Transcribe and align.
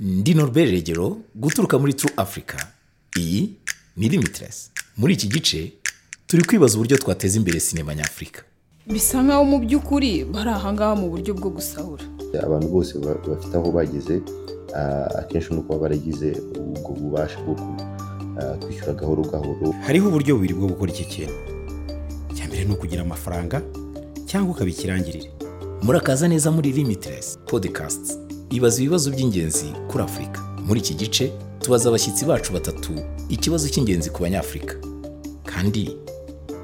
ndi 0.00 0.34
Norbert 0.34 0.70
Regero 0.70 1.16
guturuka 1.34 1.78
muri 1.78 1.94
True 1.94 2.12
Africa. 2.16 2.56
Iyi 3.18 3.52
ni 3.96 4.08
Limitless. 4.08 4.70
Muri 4.96 5.14
iki 5.14 5.28
gice 5.28 5.72
turi 6.26 6.44
kwibaza 6.44 6.74
uburyo 6.74 6.96
twateza 6.98 7.36
imbere 7.38 7.60
sinema 7.60 7.94
nyafurika. 7.94 8.42
Bisa 8.86 9.22
nkaho 9.22 9.44
mu 9.44 9.58
by'ukuri 9.58 10.24
bari 10.24 10.50
ahangaha 10.50 10.94
mu 10.96 11.10
buryo 11.10 11.34
bwo 11.34 11.50
gusahura. 11.50 12.04
Abantu 12.42 12.68
bose 12.68 12.98
ba- 12.98 13.18
bafite 13.28 13.56
aho 13.56 13.72
bageze 13.72 14.20
ah, 14.76 15.18
akenshi 15.18 15.50
ni 15.52 15.58
uko 15.58 15.68
baba 15.68 15.80
baragize 15.88 16.32
ubwo 16.58 16.92
bubasha 16.92 17.40
bwo 17.42 17.56
ah, 18.38 18.54
kwishyura 18.60 18.92
gahoro 18.92 19.22
gahoro. 19.22 19.72
Hariho 19.86 20.08
uburyo 20.08 20.34
bubiri 20.36 20.54
bwo 20.54 20.66
gukora 20.68 20.92
iki 20.92 21.04
kintu. 21.04 21.34
Icya 22.30 22.46
mbere 22.46 22.64
ni 22.64 22.72
ukugira 22.72 23.02
amafaranga 23.02 23.62
cyangwa 24.26 24.50
ukaba 24.54 24.70
ikirangirire. 24.70 25.30
Murakaza 25.82 26.28
neza 26.28 26.50
muri 26.50 26.72
Limitless 26.72 27.38
Podcasts. 27.46 28.18
Ibaza 28.50 28.82
ibibazo 28.82 29.10
by'ingenzi 29.10 29.66
kuri 29.90 30.04
Afurika 30.04 30.40
muri 30.66 30.80
iki 30.80 30.94
gice 30.94 31.32
tubaza 31.60 31.88
abashyitsi 31.88 32.24
bacu 32.24 32.52
batatu 32.52 32.92
ikibazo 33.28 33.68
cy'ingenzi 33.68 34.10
ku 34.10 34.22
banyafurika. 34.22 34.74
Kandi 35.44 35.96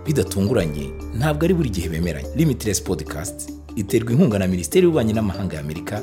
bidatunguranye 0.06 0.90
ntabwo 1.18 1.44
ari 1.44 1.54
buri 1.54 1.70
gihe 1.70 1.88
bemeranya 1.88 2.28
Limitless 2.36 2.82
Podcast 2.82 3.50
iterwa 3.76 4.12
inkunga 4.12 4.38
na 4.38 4.46
Minisiteri 4.46 4.84
y'Ububanyi 4.84 5.12
n'Amahanga 5.12 5.56
y'Amerika 5.56 6.02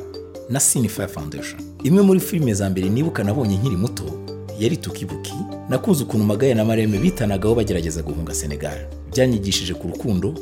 na 0.50 0.60
Sinify 0.60 1.08
Foundation. 1.08 1.62
Imwe 1.84 2.02
muri 2.02 2.20
filime 2.20 2.54
za 2.54 2.70
mbere 2.70 2.90
nibuka 2.90 3.24
nabonye 3.24 3.56
nkiri 3.58 3.78
muto 3.78 4.04
yari 4.60 4.78
Tukibuki 4.78 5.34
nakunze 5.70 6.04
ukuntu 6.04 6.26
Magaye 6.26 6.54
na 6.54 6.66
Mareme 6.66 6.98
bitanagaho 6.98 7.56
bagerageza 7.56 8.02
guhunga 8.02 8.34
Senegal. 8.34 8.78
Byanyigishije 9.12 9.74
ku 9.74 9.88
rukundo 9.88 10.34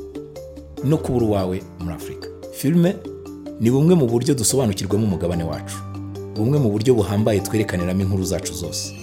no 0.84 0.98
kubura 0.98 1.26
uwawe 1.26 1.62
muri 1.80 1.96
Afurika. 1.96 2.28
Filime 2.54 2.96
ni 3.60 3.72
bumwe 3.72 3.96
mu 3.96 4.08
buryo 4.08 4.36
dusobanukirwamo 4.36 5.06
umugabane 5.06 5.44
wacu, 5.44 5.76
bumwe 6.36 6.60
mu 6.60 6.70
buryo 6.72 6.94
buhambaye 6.96 7.40
twerekaniramo 7.40 8.02
inkuru 8.02 8.24
zacu 8.24 8.54
zose. 8.54 8.94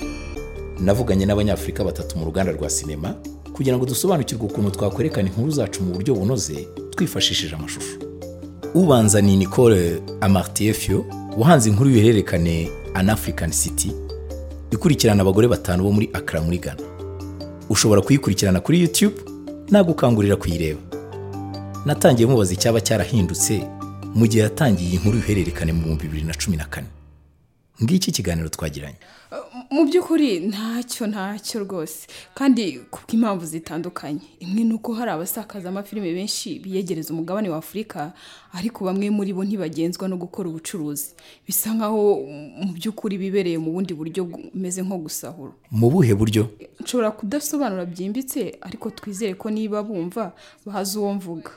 Navuganye 0.81 1.27
n'Abanyafurika 1.27 1.85
batatu 1.85 2.19
mu 2.19 2.25
ruganda 2.25 2.53
rwa 2.53 2.71
sinema 2.71 3.15
kugira 3.53 3.77
ngo 3.77 3.87
dusobanukirwe 3.87 4.45
ukuntu 4.47 4.71
twakwerekana 4.71 5.29
inkuru 5.29 5.51
zacu 5.51 5.83
mu 5.83 5.93
buryo 5.93 6.15
bunoze 6.15 6.69
twifashishije 6.91 7.55
amashusho. 7.55 7.99
Ubanza 8.75 9.21
ni 9.21 9.37
Nicole 9.37 10.03
Amartiefio 10.21 11.05
wahanze 11.39 11.71
inkuru 11.71 11.91
y'uruhererekane 11.91 12.69
An 12.95 13.11
African 13.11 13.51
City 13.51 13.93
ikurikirana 14.71 15.23
abagore 15.23 15.49
batanu 15.49 15.83
bo 15.85 15.93
muri 15.93 16.11
Accra 16.13 16.41
muri 16.43 16.59
Ghana. 16.59 16.83
Ushobora 17.71 18.03
kuyikurikirana 18.03 18.61
kuri 18.61 18.81
YouTube 18.81 19.15
nagukangurira 19.71 20.37
kuyireba. 20.37 20.81
natangiye 21.87 22.27
mubaza 22.29 22.53
icyaba 22.55 22.81
cyarahindutse 22.81 23.63
mu 24.15 24.27
gihe 24.27 24.43
yatangiye 24.43 24.89
iyi 24.91 24.99
nkuru 24.99 25.17
y'uruhererekane 25.19 25.73
mu 25.73 25.83
bihumbi 25.83 26.05
bibiri 26.07 26.25
na 26.25 26.35
cumi 26.35 26.57
na 26.57 26.65
kane. 26.65 26.87
Ngiki 27.83 28.11
ikiganiro 28.11 28.49
twagiranye? 28.49 28.97
Mu 29.71 29.83
by'ukuri 29.85 30.41
ntacyo 30.47 31.07
ntacyo 31.11 31.61
rwose. 31.67 32.07
Kandi 32.35 32.79
kubw'impamvu 32.91 33.47
zitandukanye. 33.47 34.23
Imwe 34.41 34.63
ni 34.65 34.75
uko 34.79 34.95
hari 34.95 35.11
abasakaza 35.11 35.69
amafilime 35.69 36.15
benshi 36.15 36.59
biyegereza 36.63 37.11
umugabane 37.15 37.49
wa 37.51 37.59
afurika 37.59 38.13
ariko 38.55 38.85
bamwe 38.87 39.11
muri 39.11 39.33
bo 39.35 39.43
ntibagenzwa 39.45 40.07
no 40.09 40.15
gukora 40.17 40.49
ubucuruzi. 40.49 41.19
Bisa 41.47 41.75
nkaho 41.75 42.23
mu 42.63 42.73
by'ukuri 42.79 43.19
bibereye 43.19 43.59
mu 43.59 43.73
bundi 43.75 43.91
buryo 43.95 44.23
bumeze 44.25 44.79
nko 44.83 44.97
gusahura. 45.11 45.53
Mu 45.75 45.91
buhe 45.91 46.15
buryo? 46.15 46.47
Nshobora 46.81 47.11
kudasobanura 47.11 47.85
byimbitse 47.91 48.55
ariko 48.63 48.91
twizere 48.95 49.35
ko 49.35 49.51
niba 49.51 49.83
bumva 49.83 50.31
bazi 50.67 50.95
uwo 50.99 51.15
mvuga. 51.19 51.51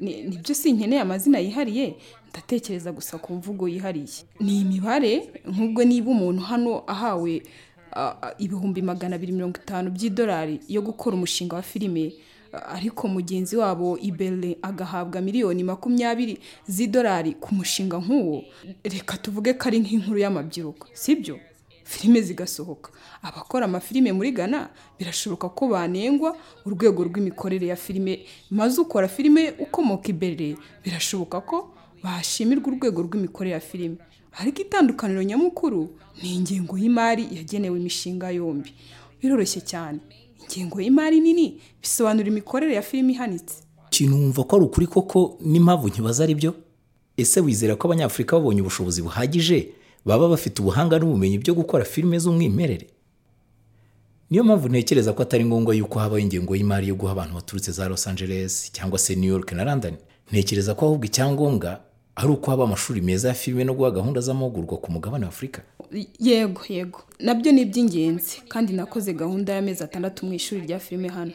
Ni 0.00 0.38
byo 0.38 0.54
sinkeneye 0.54 1.00
amazina 1.00 1.38
yihariye? 1.38 1.96
Ndatekereza 2.30 2.92
gusa 2.92 3.18
ku 3.18 3.34
mvugo 3.34 3.68
yihariye. 3.68 4.24
Ni 4.40 4.60
imibare? 4.60 5.28
Nk'ubwo 5.46 5.84
niba 5.84 6.10
umuntu 6.10 6.42
hano 6.42 6.82
ahawe 6.86 7.42
ah, 7.92 8.14
ah, 8.22 8.34
ibihumbi 8.38 8.82
magana 8.82 9.16
abiri 9.16 9.32
mirongo 9.32 9.58
itanu 9.62 9.90
by'idolari 9.90 10.60
yo 10.68 10.82
gukora 10.82 11.16
umushinga 11.16 11.56
wa 11.56 11.62
filime 11.62 12.12
ariko 12.68 13.08
mugenzi 13.08 13.56
wabo 13.56 13.98
ibere 13.98 14.58
agahabwa 14.62 15.20
miliyoni 15.20 15.62
makumyabiri 15.64 16.38
z'idolari 16.68 17.32
ku 17.38 17.54
mushinga 17.54 17.98
nk'uwo 17.98 18.42
reka 18.84 19.16
tuvuge 19.22 19.54
ko 19.54 19.68
ari 19.68 19.78
nk'inkuru 19.80 20.18
y'amabyiruka. 20.18 20.86
Sibyo 20.92 21.38
filime 21.90 22.22
zigasohoka. 22.22 22.90
Abakora 23.22 23.64
amafilime 23.64 24.12
muri 24.12 24.30
ghana 24.32 24.68
birashoboka 24.98 25.48
ko 25.48 25.68
banengwa 25.68 26.36
urwego 26.66 27.04
rw'imikorere 27.04 27.66
ya 27.66 27.76
filime. 27.76 28.22
Maze 28.50 28.80
ukora 28.80 29.08
filime 29.08 29.54
ukomoka 29.58 30.08
imbere 30.08 30.56
birashoboka 30.84 31.40
ko 31.40 31.74
bashimirwa 32.02 32.68
urwego 32.72 33.02
rw'imikorere 33.02 33.54
ya 33.54 33.60
filime. 33.60 33.96
Ariko 34.38 34.62
itandukaniro 34.62 35.22
nyamukuru 35.22 35.90
ni 36.22 36.34
ingengo 36.34 36.78
y'imari 36.78 37.26
yagenewe 37.36 37.78
imishinga 37.78 38.30
yombi. 38.30 38.70
Biroroshye 39.22 39.60
cyane. 39.60 39.98
Ingengo 40.46 40.80
y'imari 40.80 41.20
nini 41.20 41.58
bisobanura 41.82 42.28
imikorere 42.28 42.74
ya 42.74 42.82
filime 42.82 43.12
ihanitse. 43.12 43.54
Ikintu 43.90 44.14
wumva 44.16 44.44
ko 44.44 44.56
ari 44.56 44.64
ukuri 44.64 44.86
koko 44.86 45.38
n'impamvu 45.42 45.88
nkibaza 45.88 46.24
ari 46.24 46.34
byo 46.34 46.54
ese 47.16 47.40
wizera 47.40 47.76
ko 47.76 47.88
abanyafurika 47.88 48.36
babonye 48.38 48.60
ubushobozi 48.62 49.02
buhagije 49.02 49.74
baba 50.04 50.28
bafite 50.28 50.60
ubuhanga 50.62 50.98
n'ubumenyi 50.98 51.38
byo 51.38 51.54
gukora 51.54 51.84
filime 51.84 52.18
z'umwimerere. 52.18 52.86
Niyo 54.30 54.44
mpamvu 54.44 54.68
ntekereza 54.68 55.12
ko 55.12 55.22
atari 55.22 55.44
ngombwa 55.44 55.74
yuko 55.74 55.98
habaho 55.98 56.18
ingengo 56.18 56.56
y'imari 56.56 56.88
yo 56.88 56.94
guha 56.94 57.12
abantu 57.12 57.34
baturutse 57.34 57.72
za 57.72 57.88
los 57.88 58.06
angeles 58.06 58.72
cyangwa 58.72 58.98
se 58.98 59.14
new 59.16 59.30
york 59.30 59.52
na 59.52 59.64
london. 59.64 59.94
Ntekereza 60.32 60.74
ko 60.74 60.86
ahubwo 60.86 61.04
icyangombwa 61.06 61.80
ari 62.16 62.28
uko 62.32 62.50
haba 62.50 62.64
amashuri 62.64 63.00
meza 63.00 63.28
ya 63.28 63.34
filime 63.34 63.64
no 63.64 63.74
guha 63.74 63.90
gahunda 63.90 64.20
z'amahugurwa 64.20 64.78
ku 64.78 64.92
mugabane 64.92 65.24
wa 65.24 65.28
afurika. 65.28 65.62
Yego 66.18 66.60
yego. 66.68 67.00
Nabyo 67.18 67.52
ni 67.52 67.60
iby'ingenzi 67.62 68.42
kandi 68.48 68.72
nakoze 68.72 69.12
gahunda 69.14 69.52
y'amezi 69.54 69.82
atandatu 69.84 70.26
mu 70.26 70.32
ishuri 70.34 70.60
rya 70.60 70.78
filime 70.78 71.08
hano. 71.08 71.32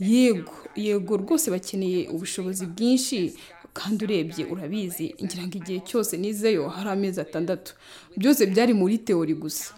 Yego 0.00 0.52
yego. 0.76 1.16
Rwose 1.16 1.50
bakeneye 1.50 2.08
ubushobozi 2.08 2.66
bwinshi 2.66 3.34
kandi 3.72 4.04
urebye 4.04 4.44
urabizi? 4.52 5.14
Ngira 5.24 5.42
ngo 5.46 5.56
igihe 5.58 5.80
cyose 5.88 6.16
nizeyo 6.16 6.68
hari 6.68 6.90
amezi 6.90 7.20
atandatu. 7.20 7.74
Byose 8.16 8.46
byari 8.46 8.72
muri 8.74 8.98
teori 8.98 9.34
gusa. 9.34 9.74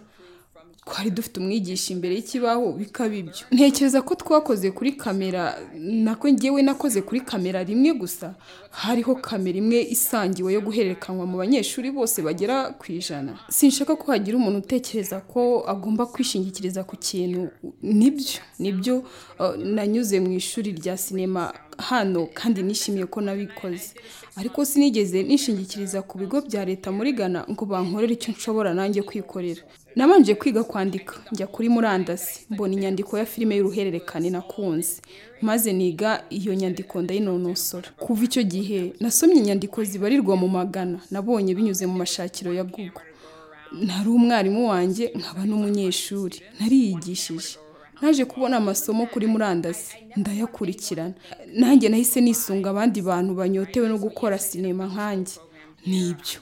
Twari 0.90 1.10
dufite 1.10 1.38
umwigisha 1.40 1.92
imbere 1.94 2.14
y'ikibaho 2.18 2.72
bikaba 2.72 3.14
ibyo. 3.14 3.44
Ntekereza 3.54 4.02
ko 4.02 4.14
twakoze 4.14 4.70
kuri 4.74 4.92
kamera 4.98 5.54
nako 5.78 6.26
ngewe 6.28 6.62
nakoze 6.62 7.02
kuri 7.02 7.20
kamera 7.20 7.62
rimwe 7.64 7.92
gusa. 7.94 8.34
Hariho 8.70 9.14
kamera 9.22 9.58
imwe 9.62 9.78
isangiwe 9.94 10.50
yo 10.52 10.60
guhererekanywa 10.60 11.26
mu 11.30 11.36
banyeshuri 11.38 11.90
bose 11.94 12.22
bagera 12.26 12.56
ku 12.74 12.90
ijana. 12.92 13.38
Sinshaka 13.48 13.94
ko 13.96 14.10
hagira 14.12 14.34
umuntu 14.36 14.58
utekereza 14.66 15.20
ko 15.20 15.62
agomba 15.68 16.06
kwishingikiriza 16.10 16.82
ku 16.84 16.96
kintu. 16.96 17.50
Nibyo 17.82 18.40
ni 18.58 18.72
byo 18.72 19.04
uh, 19.38 19.54
nanyuze 19.56 20.18
mu 20.20 20.32
ishuri 20.32 20.72
rya 20.74 20.96
sinema. 20.98 21.52
Hano 21.80 22.26
kandi 22.34 22.62
nishimiye 22.62 23.06
ko 23.06 23.20
nabikoze. 23.20 23.90
Ariko 24.36 24.64
sinigeze 24.64 25.22
nishingikiriza 25.22 26.02
ku 26.02 26.18
bigo 26.18 26.40
bya 26.40 26.64
leta 26.64 26.92
muri 26.92 27.12
ghana 27.12 27.44
ngo 27.50 27.64
bankorere 27.66 28.12
icyo 28.14 28.32
nshobora 28.32 28.74
nanjye 28.74 29.02
kwikorera. 29.02 29.62
Nabanje 29.96 30.34
kwiga 30.34 30.62
kwandika 30.64 31.14
njya 31.32 31.46
kuri 31.46 31.68
murandasi 31.68 32.46
mbona 32.50 32.72
inyandiko 32.74 33.18
ya 33.18 33.26
filime 33.26 33.56
y'uruhererekane 33.56 34.30
nakunze 34.30 35.02
maze 35.42 35.72
niga 35.72 36.24
iyo 36.30 36.54
nyandiko 36.54 37.02
ndayinonosora. 37.02 37.88
Kuva 37.98 38.24
icyo 38.24 38.42
gihe 38.42 38.92
nasomye 39.00 39.38
inyandiko 39.42 39.84
zibarirwa 39.84 40.36
mu 40.36 40.48
magana 40.48 40.98
nabonye 41.10 41.54
binyuze 41.54 41.86
mu 41.90 41.94
mashakiro 41.98 42.52
ya 42.54 42.64
google. 42.64 43.02
Nari 43.72 44.08
umwarimu 44.08 44.68
wanjye 44.70 45.10
nkaba 45.18 45.42
n'umunyeshuri 45.46 46.38
nariyigishije. 46.60 47.58
Naje 48.02 48.24
kubona 48.24 48.56
amasomo 48.56 49.06
kuri 49.06 49.26
murandasi. 49.26 49.96
Ndayakurikirana. 50.16 51.14
Nanjye 51.54 51.88
nahise 51.88 52.20
nisunga 52.20 52.70
abandi 52.70 53.02
bantu 53.02 53.34
banyotewe 53.34 53.88
no 53.88 53.98
gukora 53.98 54.38
sinema 54.38 54.86
nkanjye. 54.86 55.34
Nibyo. 55.86 56.40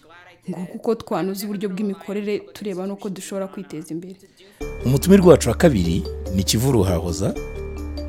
Nguko 0.48 0.72
uko 0.74 0.94
twanoza 0.94 1.44
uburyo 1.44 1.68
bw'imikorere 1.68 2.38
tureba 2.56 2.86
n'uko 2.86 3.08
dushobora 3.10 3.46
kwiteza 3.48 3.88
imbere. 3.94 4.16
Umutumirwa 4.84 5.28
wacu 5.30 5.48
wa 5.48 5.54
kabiri 5.54 6.02
ni 6.34 6.42
kivuru 6.44 6.82
hahoza 6.82 7.34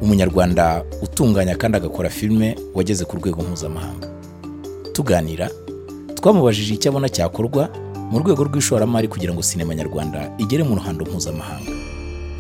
umunyarwanda 0.01 0.83
utunganya 1.03 1.56
kandi 1.56 1.77
agakora 1.77 2.09
filime 2.09 2.56
wageze 2.73 3.06
ku 3.06 3.18
rwego 3.18 3.41
mpuzamahanga. 3.44 4.07
Tuganira 4.94 5.50
twamubajije 6.15 6.73
icyo 6.73 6.89
abona 6.91 7.09
cyakorwa 7.09 7.69
mu 8.12 8.19
rwego 8.19 8.44
rw'ishoramari 8.47 9.07
kugira 9.07 9.33
ngo 9.33 9.41
sinema 9.44 9.75
nyarwanda 9.75 10.31
igere 10.38 10.63
mu 10.63 10.75
ruhando 10.75 11.06
mpuzamahanga. 11.06 11.71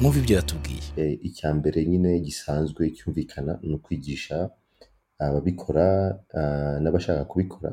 Mwumve 0.01 0.19
ibyo 0.19 0.35
yatubwiye. 0.35 0.78
Icya 1.27 1.49
mbere 1.57 1.79
nyine 1.89 2.19
gisanzwe 2.25 2.81
cyumvikana 2.95 3.51
ni 3.67 3.73
ukwigisha 3.77 4.37
ababikora 5.19 5.85
ah, 6.39 6.75
n'abashaka 6.81 7.23
kubikora. 7.31 7.69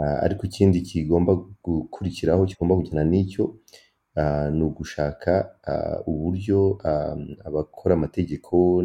Ah, 0.00 0.18
ariko 0.24 0.42
ikindi 0.46 0.80
kigomba 0.88 1.32
gukurikiraho 1.64 2.42
kigomba 2.50 2.76
kujyana 2.78 3.04
n'icyo 3.10 3.44
ah, 4.20 4.48
ni 4.56 4.62
ugushaka 4.68 5.32
ah, 5.70 5.98
uburyo 6.10 6.60
ah, 6.84 7.16
abakora 7.48 7.92
amategeko 7.98 8.82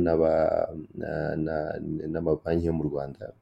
n'amabanki 2.12 2.66
yo 2.68 2.74
mu 2.74 2.84
rwanda 2.90 3.34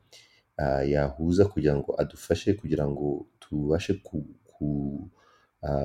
ah, 0.58 0.84
yahuza 0.84 1.46
kugira 1.52 1.76
ngo 1.78 1.90
adufashe 2.02 2.54
kugira 2.54 2.86
ngo 2.88 3.26
tubashe 3.42 3.94
ku- 4.06 4.26
ah, 4.54 5.10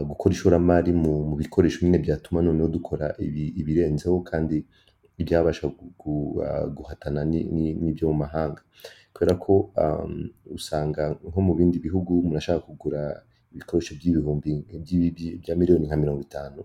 gukora 0.07 0.33
ishoramari 0.35 0.93
mu, 0.93 1.37
bikoresho 1.37 1.83
nyine 1.87 1.99
byatuma 1.99 2.43
noneho 2.43 2.69
dukora 2.69 3.15
ibi, 3.19 3.49
ibirenzeho 3.61 4.21
kandi 4.21 4.65
ibyabasha 5.19 5.67
ah, 6.47 6.67
guhatana 6.67 7.25
ni- 7.25 7.45
ni- 7.45 7.75
n'ibyo 7.75 8.09
mu 8.09 8.15
mahanga. 8.23 8.63
Kubera 9.15 9.35
ko 9.39 9.71
usanga 10.51 11.15
nko 11.29 11.41
mu 11.41 11.55
bindi 11.55 11.79
bihugu 11.79 12.19
umuntu 12.19 12.39
ashaka 12.39 12.61
kugura 12.67 13.23
ibikoresho 13.55 13.95
by'ibihumbi 13.99 14.51
by'ibi- 14.83 15.11
by'i- 15.17 15.37
bya 15.43 15.55
miliyoni 15.57 15.87
nka 15.87 15.97
mirongo 15.97 16.23
itanu 16.23 16.63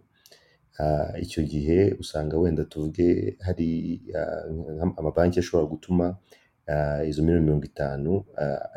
Ah, 0.82 1.12
icyo 1.20 1.44
gihe 1.44 1.92
usanga 2.00 2.38
wenda 2.40 2.64
tuvuge 2.66 3.36
hari 3.46 4.00
ah, 4.16 4.48
amabanki 4.98 5.40
ashobora 5.40 5.68
gutuma 5.70 6.06
ah, 6.08 6.16
izo 7.10 7.22
miliyoni 7.24 7.46
mirongo 7.46 7.66
itanu 7.66 8.12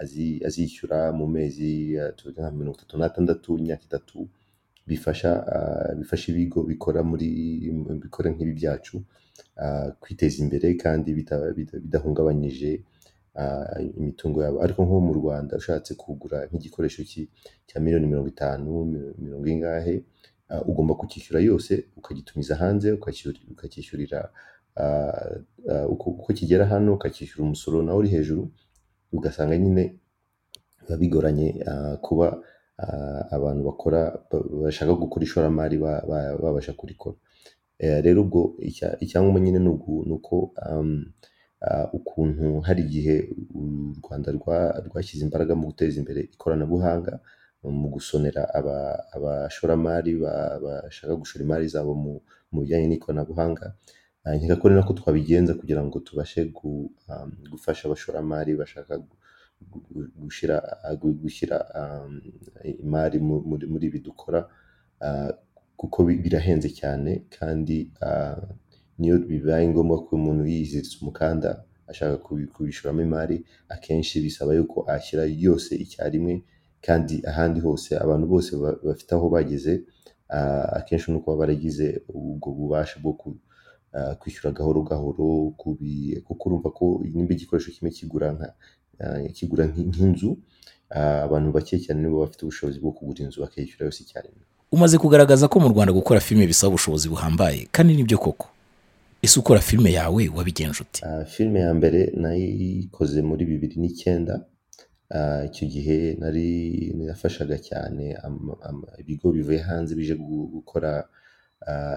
azi- 0.02 0.40
azishyura 0.46 0.98
mu 1.18 1.26
mezi 1.26 1.70
tuvuge 2.16 2.40
nka 2.40 2.50
mirongo 2.50 2.76
itatu 2.78 2.94
n'atandatu 2.98 3.48
imyaka 3.60 3.84
itatu 3.88 4.18
bifasha 4.88 5.30
bifasha 5.98 6.26
ibigo 6.32 6.60
bikora 6.70 7.00
muri 7.10 7.28
bikora 8.02 8.28
nk'ibi 8.32 8.52
byacu 8.60 8.96
kwiteza 10.00 10.36
imbere 10.44 10.66
kandi 10.84 11.08
bidahungabanyije 11.84 12.70
ah, 13.34 13.80
imitungo 14.00 14.42
yabo. 14.44 14.58
Ariko 14.64 14.84
nko 14.84 15.00
mu 15.08 15.12
rwanda 15.20 15.56
ushatse 15.56 15.94
kugura 15.94 16.38
nk'igikoresho 16.48 17.00
ki- 17.10 17.28
cya 17.68 17.80
miliyoni 17.80 18.06
mirongo 18.06 18.28
itanu 18.28 18.84
mi- 18.84 19.12
mirongo 19.24 19.46
ingahe 19.48 19.94
ah, 20.48 20.60
ugomba 20.70 20.94
kucyishyura 20.94 21.40
yose 21.40 21.72
ukagitumiza 21.96 22.54
hanze 22.56 22.88
ukacyishyurira 23.52 24.20
uko 25.88 26.10
uko 26.10 26.32
kigera 26.32 26.66
hano 26.66 26.94
ukacyishyura 26.94 27.44
umusoro 27.44 27.82
nawe 27.82 27.98
uri 27.98 28.08
hejuru 28.08 28.48
ugasanga 29.12 29.56
nyine 29.58 29.98
biba 30.80 30.96
bigoranye 30.96 31.48
ah, 31.70 31.96
kuba 31.96 32.40
ah, 32.78 33.22
abantu 33.36 33.62
bakora 33.68 34.00
ba- 34.30 34.48
bashaka 34.64 34.92
gukora 34.94 35.22
ishoramari 35.24 35.76
ba- 35.78 36.02
ba- 36.08 36.36
babasha 36.42 36.72
kurikora. 36.72 37.16
Eh, 37.78 37.98
rero 38.04 38.22
ubwo 38.22 38.54
icya- 38.62 38.96
icyangombwa 39.00 39.40
nyine 39.40 39.58
ni 39.58 39.68
uko 39.68 40.52
ah, 41.62 41.86
ukuntu 41.92 42.60
hari 42.66 42.82
igihe 42.82 43.28
u 43.54 43.94
rwanda 44.02 44.32
rwa- 44.32 44.74
rwashyize 44.88 45.22
imbaraga 45.24 45.54
mu 45.54 45.66
guteza 45.70 45.98
imbere 46.00 46.20
ikoranabuhanga 46.34 47.20
mu 47.62 47.88
gusonera 47.94 48.42
aba- 48.54 49.04
abashoramari 49.14 50.12
ba- 50.18 50.58
bashaka 50.64 51.14
gushora 51.14 51.44
imari 51.44 51.68
zabo 51.70 51.94
mu 51.94 52.20
bijyanye 52.60 52.86
n'ikoranabuhanga 52.88 53.66
Ah, 53.68 53.76
nkeka 54.24 54.56
ko 54.56 54.64
ari 54.68 54.76
nako 54.76 54.92
twabigenza 54.98 55.54
kugira 55.54 55.82
ngo 55.84 55.98
tubashe 56.00 56.40
um, 57.08 57.30
gufasha 57.50 57.82
abashoramari 57.88 58.52
bashaka 58.60 58.98
gu- 59.70 60.10
gushyira 60.22 60.56
gu- 61.00 61.18
gushyira 61.22 61.56
um, 61.80 62.20
imari 62.84 63.18
mu- 63.18 63.42
muri 63.72 63.86
ibi 63.86 63.98
dukora 63.98 64.40
ah, 65.00 65.30
kuko 65.76 66.04
bi- 66.06 66.20
birahenze 66.22 66.68
cyane 66.70 67.10
kandi 67.36 67.90
ah, 68.00 68.38
niyo 68.98 69.18
bibaye 69.18 69.68
ngombwa 69.68 69.96
ko 70.06 70.16
umuntu 70.16 70.46
yiziritse 70.46 70.98
umukanda 71.02 71.64
ashaka 71.90 72.16
kubi- 72.22 72.46
kubishoramo 72.46 73.02
imari 73.02 73.36
akenshi 73.68 74.20
bisaba 74.22 74.54
yuko 74.54 74.78
ashyira 74.90 75.24
yose 75.46 75.74
icyarimwe 75.84 76.42
kandi 76.86 77.14
ahandi 77.30 77.58
hose 77.60 77.90
abantu 78.04 78.26
bose 78.32 78.50
ba- 78.56 78.78
bafite 78.86 79.12
aho 79.14 79.26
bageze 79.34 79.82
ah, 80.30 80.78
akenshi 80.78 81.10
ni 81.10 81.16
uko 81.18 81.26
baba 81.30 81.38
baragize 81.50 82.02
ubwo 82.08 82.48
bubasha 82.54 83.00
bwo 83.02 83.12
ah, 83.18 83.34
kwishyura 84.20 84.50
gahoro 84.56 84.82
gahoro 84.82 85.52
kuko 86.26 86.42
urumva 86.48 86.70
ko 86.70 87.00
nimba 87.14 87.32
igikoresho 87.34 87.70
kimwe 87.72 87.90
kigura 87.94 88.28
ah, 89.00 89.18
kigura 89.36 89.66
nk'i- 89.66 89.86
nk'inzu 89.90 90.38
ah, 90.90 91.22
abantu 91.26 91.52
bake 91.52 91.78
cyane 91.78 92.00
nibo 92.02 92.20
bafite 92.24 92.42
ubushobozi 92.44 92.78
bwo 92.80 92.92
kugura 92.92 93.24
inzu 93.24 93.40
bakayishyura 93.40 93.84
yose 93.86 94.02
icyarimwe 94.04 94.42
umaze 94.72 94.98
kugaragaza 94.98 95.48
ko 95.48 95.60
mu 95.60 95.68
rwanda 95.68 95.92
gukora 95.92 96.20
filime 96.20 96.46
bisaba 96.46 96.68
ubushobozi 96.72 97.08
buhambaye 97.08 97.68
kandi 97.72 97.94
ni 97.94 98.04
byo 98.08 98.18
koko? 98.18 98.48
Ese 99.22 99.38
ukora 99.40 99.60
filime 99.60 99.92
yawe 99.92 100.28
wabigenje 100.36 100.82
Ah, 101.04 101.24
filime 101.24 101.60
ya 101.60 101.74
mbere 101.74 102.10
nayikoze 102.16 103.22
muri 103.22 103.44
bibiri 103.44 103.76
n'icyenda 103.80 104.34
icyo 105.46 105.66
gihe 105.68 106.16
nari 106.20 106.48
nafashaga 106.96 107.58
cyane 107.60 108.16
ibigo 108.98 109.28
bivuye 109.32 109.58
hanze 109.60 109.92
bije 109.94 110.14
gu- 110.16 110.48
gukora 110.54 111.04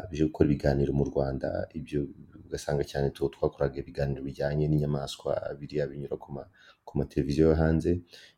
bije 0.10 0.24
gukora 0.30 0.46
ibiganiro 0.50 0.92
mu 0.94 1.04
rwanda 1.10 1.68
ibyo 1.78 2.08
ugasanga 2.46 2.84
cyane 2.92 3.10
tuba 3.10 3.30
twakoraga 3.34 3.78
ibiganiro 3.82 4.22
bijyanye 4.24 4.66
n'inyamaswa 4.68 5.32
biriya 5.60 5.88
binyura 5.90 6.16
ku 6.24 6.30
ma- 6.36 6.50
ku 6.86 6.92
mateleviziyo 7.00 7.50
yo 7.50 7.56
hanze. 7.58 7.92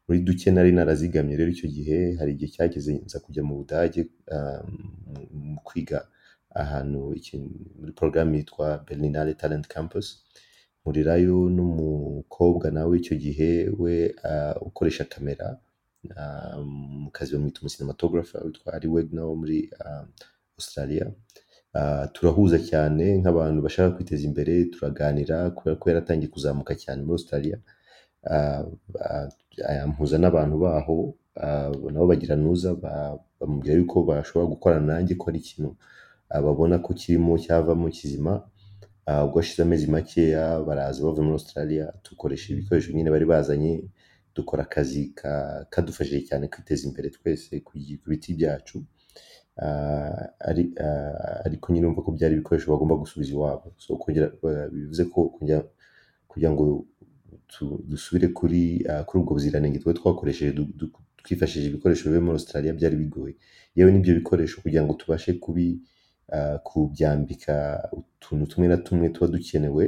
Muri 0.08 0.20
duke 0.24 0.48
nari 0.52 0.72
narazigamye 0.72 1.36
rero 1.38 1.52
icyo 1.52 1.68
gihe 1.70 2.16
hari 2.20 2.32
igihe 2.36 2.50
cyageze 2.56 2.92
nza 3.06 3.20
kujya 3.20 3.44
mu 3.44 3.54
budage 3.60 4.02
ah, 4.32 4.64
mu- 5.34 5.60
kwiga 5.68 6.00
ahantu 6.56 7.00
muri 7.80 7.92
porogaramu 7.98 8.36
yitwa 8.40 8.68
berlinale 8.88 9.34
talent 9.36 9.68
campus. 9.68 10.24
Mpurirayo 10.82 11.50
n'umukobwa 11.56 12.72
nawe 12.72 12.94
icyo 12.98 13.16
gihe 13.20 13.50
we 13.80 14.16
ah, 14.24 14.56
ukoresha 14.64 15.04
kamera 15.12 15.60
ah, 16.16 16.56
mu 17.04 17.12
kazi 17.12 17.34
bamwita 17.36 17.60
umusinematographer 17.62 18.40
witwa 18.48 18.74
ari 18.74 18.88
wegna 18.88 19.22
wo 19.28 19.36
muri 19.36 19.68
ah, 19.86 20.06
australia. 20.68 21.12
Ah, 21.74 22.08
turahuza 22.14 22.58
cyane 22.70 23.06
nk'abantu 23.22 23.60
bashaka 23.62 23.96
kwiteza 23.96 24.24
imbere 24.30 24.54
turaganira 24.74 25.38
kubera 25.56 25.76
ko 25.80 25.86
yaratangiye 25.90 26.30
kuzamuka 26.34 26.74
cyane 26.76 27.00
muri 27.02 27.14
australia. 27.20 27.58
Ah, 28.30 28.64
ah, 29.00 29.28
ampuza 29.86 30.18
n'abantu 30.18 30.56
baho 30.64 30.96
ah, 31.36 31.70
nabo 31.94 32.08
bagira 32.08 32.36
nuza 32.36 32.74
ba- 32.76 33.20
bamubwira 33.40 33.76
yuko 33.78 33.98
bashobora 34.10 34.50
gukorana 34.54 34.86
nanjye 34.94 35.14
ko 35.16 35.30
ari 35.30 35.40
ikintu 35.40 35.76
babona 36.30 36.80
ko 36.80 36.94
kirimo 36.94 37.38
cyavamo 37.38 37.90
kizima. 37.90 38.34
Ubwo 39.24 39.40
hashize 39.40 39.62
amezi 39.64 39.88
makeya 39.88 40.60
baraza 40.68 41.04
bava 41.04 41.22
muri 41.22 41.34
australia 41.40 41.94
dukoresha 42.04 42.54
ibikoresho 42.54 42.92
nyine 42.92 43.10
bari 43.12 43.26
bazanye 43.26 43.84
dukora 44.36 44.64
akazi 44.68 45.14
ka- 45.16 45.66
kadufashije 45.70 46.22
cyane 46.28 46.48
kwiteza 46.52 46.88
imbere 46.90 47.10
twese 47.10 47.60
ku 47.64 47.74
biti 48.10 48.34
byacu. 48.34 48.84
Ariko 51.46 51.66
nyine 51.74 51.86
urumva 51.88 52.02
ko 52.06 52.12
byari 52.12 52.34
ibikoresho 52.36 52.72
bagomba 52.72 52.96
gusubiza 53.02 53.32
iwabo. 53.34 53.68
Ba- 54.42 54.70
bivuze 54.74 55.04
ko 55.12 55.20
kugira 56.30 56.50
ngo 56.52 56.86
dusubire 57.90 58.28
kuri 58.38 58.86
ubwo 59.16 59.34
buziranenge 59.34 59.80
twari 59.80 59.98
twakoresheje 60.00 60.52
twifashishije 61.24 61.70
ibikoresho 61.70 62.04
bivuye 62.06 62.22
muri 62.22 62.38
australia 62.40 62.74
byari 62.78 62.96
bigoye. 62.96 63.34
Yewe 63.76 63.92
n'ibyo 63.92 64.14
bikoresho 64.22 64.62
kugira 64.62 64.84
ngo 64.86 64.94
tubashe 64.94 65.34
kubi 65.44 65.82
kubyambika 66.64 67.56
utuntu 67.92 68.46
tumwe 68.52 68.68
na 68.68 68.78
tumwe 68.78 69.10
tuba 69.10 69.28
dukenewe 69.34 69.84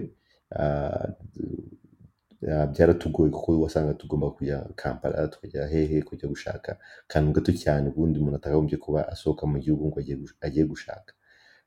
byaratugoye 2.42 3.32
kuko 3.32 3.60
wasanga 3.62 3.94
tugomba 3.94 4.32
kujya 4.32 4.58
kampala 4.76 5.28
tukajya 5.28 5.68
hehe 5.68 6.02
kujya 6.02 6.28
gushaka 6.30 6.78
akantu 7.10 7.32
gato 7.32 7.52
cyane 7.64 7.90
ubundi 7.90 8.20
umuntu 8.20 8.38
atakagombye 8.40 8.78
kuba 8.78 9.08
asohoka 9.12 9.44
mu 9.48 9.60
gihugu 9.60 9.88
ngo 9.88 10.00
agiye 10.00 10.18
gush- 10.18 10.38
agiye 10.42 10.66
gushaka. 10.66 11.12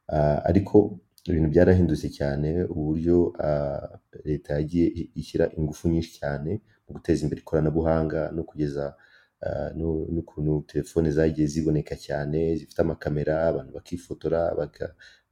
Ah, 0.08 0.40
ariko 0.44 0.98
ibintu 1.28 1.48
byarahindutse 1.54 2.08
cyane 2.18 2.64
uburyo 2.64 3.32
ah, 3.38 3.98
leta 4.24 4.54
yagiye 4.58 4.86
ishyira 5.14 5.44
ingufu 5.58 5.88
nyinshi 5.92 6.12
cyane 6.20 6.50
mu 6.88 6.90
guteza 6.96 7.22
imbere 7.24 7.40
ikoranabuhanga 7.44 8.30
no 8.34 8.42
kugeza 8.48 8.96
ah, 9.46 9.70
n'ukuntu 10.12 10.64
telefone 10.72 11.10
zagiye 11.12 11.46
ziboneka 11.46 11.94
cyane 11.96 12.56
zifite 12.56 12.80
amakamera 12.82 13.34
abantu 13.50 13.70
bakifotora 13.76 14.40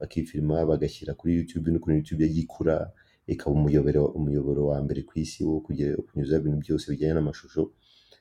bakifilima 0.00 0.66
bagashyira 0.68 1.14
kuri 1.18 1.30
youtube 1.36 1.70
n'ukuntu 1.72 1.96
youtube 1.96 2.22
yagiye 2.24 2.44
ikura. 2.44 2.76
Ikaba 3.26 3.52
umuyoboro 3.56 4.04
umuyoboro 4.18 4.60
wa 4.70 4.78
mbere 4.82 5.02
ku 5.02 5.18
isi 5.18 5.44
wo 5.44 5.60
kunyuzaho 6.06 6.40
ibintu 6.40 6.58
byose 6.64 6.84
bijyanye 6.90 7.14
n'amashusho 7.14 7.72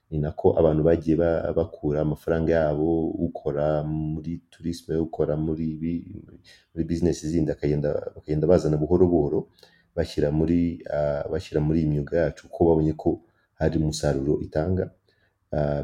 ni 0.10 0.18
nako 0.20 0.48
abantu 0.60 0.82
bagiye 0.84 1.16
ba- 1.22 1.54
bakura 1.58 2.02
amafaranga 2.02 2.52
yabo 2.52 3.10
ukora 3.28 3.84
muri 3.86 4.42
turisme 4.52 4.96
ukora 4.98 5.34
muri 5.38 5.68
muri 6.74 6.84
bizinesi 6.90 7.30
zindi 7.30 7.52
akagenda 7.52 7.90
bakagenda 8.16 8.48
bazana 8.48 8.78
buhoro 8.78 9.06
buhoro 9.08 9.40
bashyira 9.96 10.32
muri 10.32 10.82
bashyira 11.32 11.60
muri 11.62 11.78
iyi 11.82 11.90
myuga 11.92 12.14
yacu 12.18 12.48
kuko 12.50 12.60
babonye 12.70 12.94
ko 12.94 13.10
hari 13.60 13.76
umusaruro 13.78 14.40
itanga. 14.42 14.90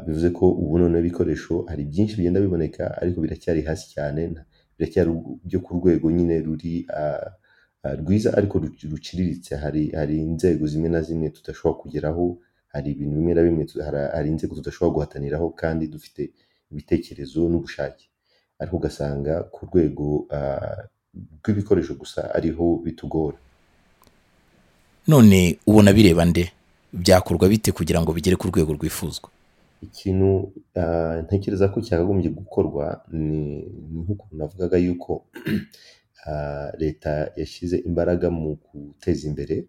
Bivuze 0.06 0.30
ko 0.30 0.48
ubu 0.50 0.78
noneho 0.78 1.00
ibikoresho 1.04 1.64
hari 1.68 1.84
byinshi 1.84 2.16
bigenda 2.16 2.40
biboneka 2.40 2.82
ariko 3.02 3.20
biracyari 3.20 3.60
hasi 3.68 3.90
cyane 3.94 4.20
biracyari 4.78 5.10
byo 5.44 5.60
ku 5.60 5.70
rwego 5.78 6.06
nyine 6.10 6.40
ruri 6.46 6.86
rwiza 7.94 8.34
ariko 8.38 8.58
ruc- 8.58 8.88
ruciriritse 8.90 9.56
hari 9.56 9.90
hari 9.90 10.16
inzego 10.18 10.66
zimwe 10.66 10.88
na 10.88 11.02
zimwe 11.02 11.30
tudashobora 11.30 11.80
kugeraho 11.80 12.38
hari 12.72 12.90
ibintu 12.92 13.14
bimwe 13.16 13.34
na 13.34 13.42
bimwe 13.42 13.64
hari 14.14 14.28
inzego 14.28 14.54
tudashobora 14.54 14.94
guhataniraho 14.94 15.50
kandi 15.50 15.86
dufite 15.86 16.30
ibitekerezo 16.72 17.48
n'ubushake. 17.48 18.08
Ariko 18.58 18.76
ugasanga 18.76 19.42
ku 19.52 19.66
rwego 19.66 20.26
ah, 20.30 20.82
rw'ibikoresho 21.42 21.94
gusa 21.94 22.34
ariho 22.34 22.76
bitugora. 22.84 23.36
None 25.08 25.58
ubona 25.66 25.92
bireba 25.92 26.24
nde? 26.24 26.52
Byakorwa 26.92 27.48
bite 27.48 27.72
kugira 27.72 28.00
ngo 28.02 28.12
bigere 28.12 28.36
ku 28.36 28.48
rwego 28.48 28.72
rwifuzwa? 28.72 29.28
Ikintu 29.82 30.52
ah, 30.74 31.22
ntekereza 31.22 31.68
ko 31.68 31.80
cyakagombye 31.80 32.30
gukorwa 32.32 33.00
ni 33.12 33.62
nk'ukuntu 33.92 34.34
navugaga 34.36 34.76
yuko 34.80 35.24
ah, 35.34 35.50
leta 36.78 37.30
yashyize 37.36 37.76
imbaraga 37.88 38.30
mu 38.30 38.56
guteza 38.64 39.26
imbere 39.28 39.66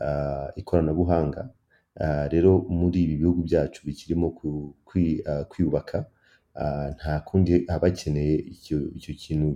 ah, 0.00 0.48
ikoranabuhanga. 0.56 1.50
Ah, 2.00 2.28
rero 2.32 2.52
muri 2.68 3.02
ibi 3.04 3.16
bihugu 3.20 3.42
byacu 3.48 3.80
bikirimo 3.86 4.26
ah, 5.26 5.44
kwiyubaka 5.50 6.06
ah, 6.54 6.90
nta 6.96 7.20
kundi 7.26 7.66
haba 7.68 7.88
hakeneye 7.88 8.34
icyo 8.38 8.78
kintu 9.22 9.48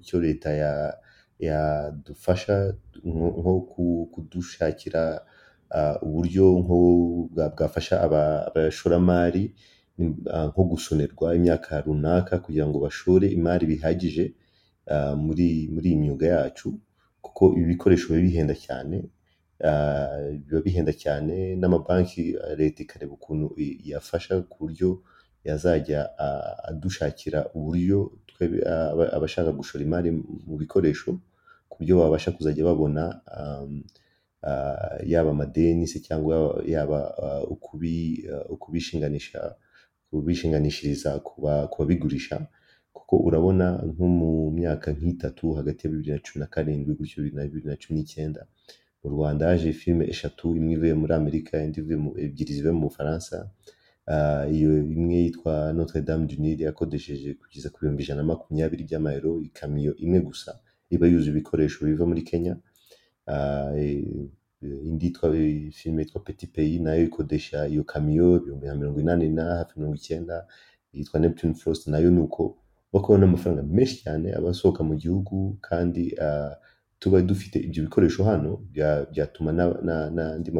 icyo 0.00 0.16
leta 0.20 0.50
ya- 0.52 0.96
yadufasha 1.38 2.74
nko 3.04 3.26
nko 3.40 3.52
ku- 3.60 4.06
kudushakira 4.12 5.20
ah, 5.70 5.96
uburyo 6.02 6.46
nko 6.62 6.76
bwa- 7.34 7.50
bwafasha 7.54 8.00
aba- 8.02 8.46
abashoramari 8.48 9.54
ah, 10.30 10.46
nko 10.46 10.62
gusonerwa 10.64 11.34
imyaka 11.36 11.80
runaka 11.80 12.38
kugira 12.38 12.66
ngo 12.66 12.78
bashore 12.80 13.26
imari 13.28 13.66
bihagije 13.66 14.24
ah, 14.30 14.34
muri 15.24 15.48
muri 15.74 15.86
iyi 15.90 15.96
myuga 16.02 16.26
yacu 16.26 16.68
kuko 17.24 17.42
ibi 17.56 17.64
bikoresho 17.74 18.06
biba 18.12 18.22
bihenda 18.26 18.54
cyane 18.66 18.96
biba 20.46 20.60
bihenda 20.66 20.92
cyane 21.02 21.34
n'amabanki 21.60 22.22
leta 22.58 22.82
ikareba 22.82 23.12
ukuntu 23.18 23.46
yafasha 23.90 24.40
ku 24.50 24.56
buryo 24.66 24.88
yazajya 25.44 26.00
adushakira 26.70 27.38
uburyo 27.54 27.98
abashaka 29.16 29.50
gushora 29.54 29.84
imari 29.84 30.10
mu 30.46 30.54
bikoresho 30.62 31.10
ku 31.70 31.74
buryo 31.78 31.94
babasha 32.02 32.30
kuzajya 32.34 32.64
babona 32.66 33.04
yaba 35.06 35.30
amadeni 35.30 35.86
se 35.86 35.98
cyangwa 36.00 36.62
yaba 36.66 37.00
ukubi- 37.54 38.26
ukubishinganisha 38.50 39.54
kubishinganishiriza 40.10 41.10
ku 41.26 41.40
ba- 41.42 41.66
ku 41.70 41.76
babigurisha 41.82 42.36
kuko 43.12 43.24
urabona 43.28 43.66
nko 43.92 44.06
mu 44.18 44.30
myaka 44.58 44.88
nk'itatu 44.96 45.44
hagati 45.58 45.80
ya 45.86 45.90
bibiri 45.92 46.10
na 46.12 46.18
cumi 46.24 46.40
na 46.40 46.46
karindwi 46.54 46.94
gutyo 46.98 47.20
na 47.36 47.44
bibiri 47.44 47.66
na 47.68 47.76
cumi 47.76 47.94
n'icyenda 48.00 48.46
mu 49.04 49.08
rwanda 49.14 49.46
haje 49.52 49.72
filime 49.72 50.04
eshatu 50.12 50.56
imwe 50.56 50.72
ivuye 50.76 50.94
muri 51.00 51.12
amerika 51.20 51.54
indi 51.64 51.80
ivuye 51.84 51.96
mu 52.04 52.10
ebyiri 52.24 52.52
zivuye 52.56 52.72
mu 52.72 52.88
bufaransa. 52.88 53.36
Ah, 54.06 54.44
iyo 54.56 54.70
imwe 54.96 55.16
yitwa 55.24 55.72
notre 55.76 56.00
dame 56.02 56.24
du 56.26 56.36
nil 56.42 56.60
yakodesheje 56.60 57.34
kugeza 57.40 57.68
ku 57.70 57.78
bihumbi 57.84 58.02
ijana 58.02 58.22
na 58.22 58.28
makumyabiri 58.32 58.82
by'amayero 58.88 59.30
ikamiyo 59.48 59.92
imwe 60.04 60.18
gusa 60.28 60.50
iba 60.94 61.04
yuzuye 61.06 61.32
ibikoresho 61.36 61.84
biva 61.86 62.06
muri 62.08 62.22
kenya. 62.24 62.54
Ah, 63.26 63.72
e- 63.76 64.30
indi 64.88 65.06
yitwa 65.06 65.26
filime 65.76 66.02
yitwa 66.02 66.20
petit 66.24 66.48
pays 66.54 66.80
na 66.80 66.94
yo 66.96 67.04
ikodesha 67.12 67.68
iyo 67.68 67.84
kamiyo 67.84 68.36
ibihumbi 68.40 68.66
mirongo 68.80 69.00
inani 69.04 69.28
na 69.28 69.44
hafi 69.58 69.72
mirongo 69.76 69.96
icyenda 70.00 70.46
yitwa 70.96 71.20
neptune 71.20 71.54
frost 71.54 71.86
na 71.92 71.98
yo 71.98 72.10
ni 72.10 72.20
uko. 72.20 72.56
Bakabona 72.92 73.24
amafaranga 73.26 73.62
menshi 73.62 73.96
cyane 74.04 74.26
aba 74.36 74.50
asohoka 74.50 74.82
mu 74.84 74.94
gihugu 75.02 75.56
kandi 75.60 76.14
ah, 76.20 76.54
tuba 77.00 77.22
dufite 77.22 77.56
ibyo 77.66 77.82
bikoresho 77.86 78.24
hano 78.24 78.50
bya- 78.72 79.06
byatuma 79.10 79.50
na- 79.52 79.80
na- 79.82 80.10
n'andi 80.10 80.50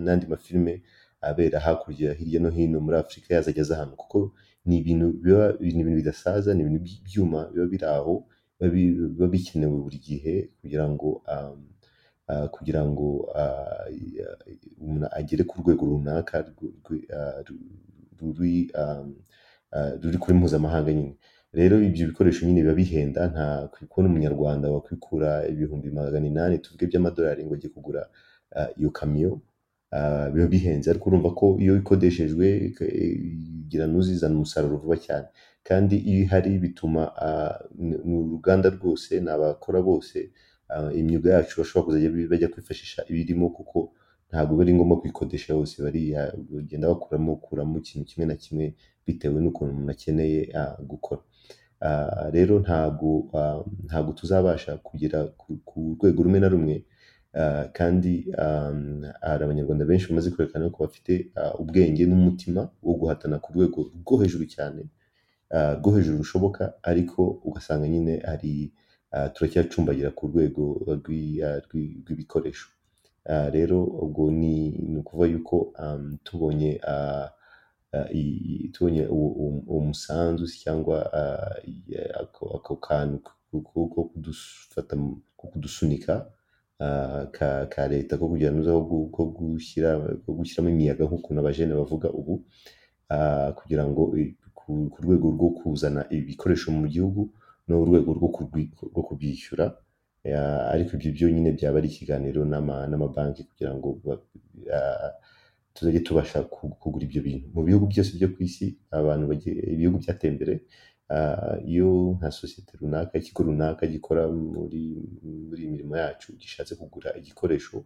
n'andi 0.00 0.26
mafilime 0.26 0.82
abera 1.20 1.60
hakurya 1.60 2.12
hirya 2.14 2.40
no 2.40 2.50
hino 2.50 2.80
muri 2.80 2.96
afurika 2.96 3.34
yazajya 3.34 3.62
aza 3.62 3.76
hano 3.76 3.92
kuko 3.96 4.32
ni 4.66 4.78
ibintu 4.80 5.12
biba 5.22 5.56
ibintu 5.60 5.94
bidasaza 6.00 6.54
ni 6.54 6.60
ibintu 6.62 6.80
by'ibyuma 6.84 7.40
biba 7.52 7.66
biri 7.66 7.84
aho 7.86 8.14
biba 8.60 8.68
bi- 8.74 8.94
biba 9.12 9.26
bikenewe 9.28 9.76
buri 9.84 9.98
gihe 9.98 10.34
kugira 10.60 10.84
ngo 10.88 11.22
ah, 11.26 12.48
kugira 12.48 12.80
ngo 12.88 13.28
ah, 13.36 13.84
umuntu 14.80 15.06
agere 15.12 15.44
ku 15.44 15.60
rwego 15.60 15.84
runaka 15.86 16.44
ah, 19.74 19.90
ruri 20.02 20.18
kuri 20.18 20.34
mpuzamahanga 20.38 20.92
nyine. 20.92 21.14
Rero 21.52 21.76
ibyo 21.82 22.06
bikoresho 22.10 22.46
nyine 22.46 22.60
biba 22.62 22.74
bihenda 22.74 23.20
nta 23.32 23.46
kubona 23.88 24.08
umunyarwanda 24.08 24.70
wakwikura 24.70 25.48
ibihumbi 25.48 25.90
magana 25.90 26.26
inani 26.26 26.58
tuvuge 26.58 26.86
by'amadolari 26.86 27.44
ngo 27.44 27.54
ajye 27.54 27.68
kugura 27.74 28.02
ah, 28.56 28.68
iyo 28.78 28.90
kamiyo 28.90 29.40
ah, 29.90 30.30
biba 30.30 30.46
bihenze. 30.46 30.90
Ariko 30.90 31.08
urumva 31.10 31.30
ko 31.38 31.46
iyo 31.62 31.76
ikodeshejwe 31.76 32.46
igira 33.64 33.86
n'uzizana 33.86 34.34
umusaruro 34.34 34.76
vuba 34.82 34.96
cyane. 34.96 35.26
Kandi 35.68 35.96
iyo 35.96 36.20
ihari 36.24 36.58
bituma 36.58 37.02
ni 37.78 38.14
uruganda 38.18 38.68
rwose 38.70 39.20
ni 39.20 39.30
abakora 39.30 39.80
bose 39.82 40.30
imyuga 40.94 41.28
yacu 41.34 41.60
bashobora 41.60 41.84
kuzajya 41.86 42.10
bajya 42.30 42.48
kwifashisha 42.52 43.00
ibirimo 43.10 43.48
kuko 43.56 43.92
ntabwo 44.34 44.52
biba 44.58 44.62
ari 44.66 44.74
ngombwa 44.74 44.98
kuyikodesha 45.00 45.54
yose 45.54 45.78
bariya 45.84 46.34
bagenda 46.50 46.88
bakuramo 46.90 47.36
kuramo 47.38 47.78
ikintu 47.78 48.04
kimwe 48.10 48.26
na 48.26 48.34
kimwe 48.42 48.74
bitewe 49.06 49.38
n'ukuntu 49.40 49.70
umuntu 49.72 49.92
akeneye 49.94 50.40
gukora. 50.90 51.20
Rero 52.36 52.54
ntabwo 52.64 53.08
ntabwo 53.86 54.10
tuzabasha 54.18 54.76
kugera 54.82 55.18
ku 55.68 55.78
rwego 56.00 56.18
rumwe 56.26 56.40
na 56.40 56.48
rumwe 56.50 56.76
kandi 57.78 58.12
hari 59.28 59.42
abanyarwanda 59.44 59.84
benshi 59.84 60.08
bamaze 60.08 60.30
kwerekana 60.34 60.70
ko 60.74 60.78
bafite 60.86 61.12
ubwenge 61.62 62.02
n'umutima 62.06 62.60
wo 62.82 62.94
guhatana 62.98 63.36
ku 63.42 63.48
rwego 63.54 63.78
rwo 64.02 64.14
hejuru 64.22 64.44
cyane 64.54 64.82
rwo 65.78 65.90
hejuru 65.94 66.18
rushoboka 66.22 66.62
ariko 66.82 67.20
ugasanga 67.48 67.86
nyine 67.88 68.14
hari 68.28 68.72
turacyacumbagira 69.34 70.10
ku 70.10 70.26
rwego 70.30 70.62
rw'i- 70.98 71.38
rw'i- 71.66 71.94
rw'ibikoresho. 72.02 72.66
Rero 73.26 73.84
ubwo 73.84 74.30
ni 74.30 74.96
ukuvuga 75.00 75.26
yuko 75.28 75.56
um, 75.82 76.18
tubonye 76.24 76.80
ah, 76.86 77.28
ah, 77.92 78.08
tubonye 78.72 79.06
uwo 79.08 79.80
musanzu 79.80 80.46
cyangwa 80.46 80.96
ah, 81.12 81.56
ako 82.20 82.76
kantu 82.76 83.18
ko 83.50 84.04
kudufata 84.12 84.96
ko 85.36 85.44
kudusunika 85.48 86.26
ah, 86.80 87.26
ka 87.72 87.88
leta 87.88 88.18
ko 88.18 88.28
kugira 88.28 88.52
ngo 88.52 88.84
ko 88.84 88.96
ko 89.14 89.22
gushyira 89.32 89.96
ko 90.26 90.32
gushyiramo 90.36 90.68
imiyaga 90.70 91.04
nk'ukuntu 91.08 91.40
abajene 91.40 91.72
bavuga 91.74 92.08
ubu 92.12 92.44
ah, 93.08 93.52
kugira 93.56 93.86
ngo 93.88 94.12
ku 94.54 94.98
rwego 95.04 95.26
rwo 95.36 95.48
kuzana 95.50 96.04
ibikoresho 96.12 96.72
mu 96.72 96.88
gihugu 96.88 97.28
no 97.68 97.80
urwego 97.80 98.12
rwo 98.12 99.02
kubyishyura. 99.08 99.76
Ariko 100.72 100.90
ibyo 100.96 101.10
byonyine 101.16 101.50
byaba 101.56 101.78
ari 101.78 101.88
ikiganiro 101.92 102.40
n'ama- 102.44 102.86
n'amabanki 102.90 103.42
kugira 103.48 103.72
ngo 103.76 103.88
tuzajye 105.74 106.00
tubasha 106.06 106.42
ku- 106.54 106.74
kugura 106.80 107.04
ibyo 107.04 107.20
bintu. 107.22 107.46
Mu 107.54 107.62
bihugu 107.66 107.86
byose 107.92 108.10
byo 108.16 108.28
ku 108.34 108.38
isi 108.46 108.66
abantu 108.90 109.24
ibihugu 109.74 109.98
byateye 110.02 110.30
imbere 110.32 110.54
iyo 111.72 111.88
nka 112.16 112.30
sosiyete 112.30 112.72
runaka 112.80 113.18
ikigo 113.20 113.42
runaka 113.48 113.82
gikora 113.86 114.22
muri 114.30 114.82
muri 115.48 115.60
iyi 115.62 115.70
mirimo 115.74 115.94
yacu 116.02 116.28
gishatse 116.40 116.72
kugura 116.80 117.08
igikoresho 117.20 117.76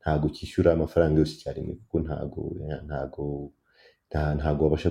ntabwo 0.00 0.26
cyishyura 0.34 0.72
amafaranga 0.72 1.18
yose 1.20 1.34
icyarimwe 1.38 1.72
kuko 1.80 1.96
ntabwo 2.06 2.40
ntabwo 2.88 3.22
nta- 4.08 4.34
ntabwo 4.38 4.60
wabasha 4.66 4.90